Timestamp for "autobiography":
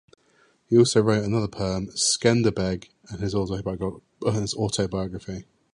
4.55-5.45